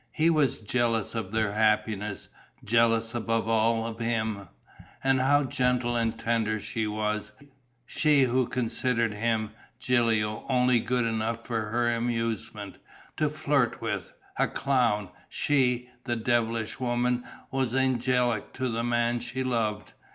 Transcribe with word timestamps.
He 0.13 0.31
was 0.31 0.57
jealous 0.61 1.13
of 1.13 1.31
their 1.31 1.53
happiness, 1.53 2.27
jealous 2.63 3.13
above 3.13 3.47
all 3.47 3.85
of 3.85 3.99
him. 3.99 4.47
And 5.03 5.19
how 5.19 5.43
gentle 5.43 5.95
and 5.95 6.17
tender 6.17 6.59
she 6.59 6.87
was, 6.87 7.33
she 7.85 8.23
who 8.23 8.47
considered 8.47 9.13
him, 9.13 9.51
Gilio, 9.79 10.43
only 10.49 10.79
good 10.79 11.05
enough 11.05 11.45
for 11.45 11.69
her 11.69 11.87
amusement, 11.93 12.77
to 13.17 13.29
flirt 13.29 13.79
with, 13.79 14.11
a 14.37 14.47
clown: 14.47 15.09
she, 15.29 15.91
the 16.05 16.15
devilish 16.15 16.79
woman, 16.79 17.23
was 17.51 17.75
angelic 17.75 18.53
to 18.53 18.69
the 18.69 18.83
man 18.83 19.19
she 19.19 19.43
loved! 19.43 19.93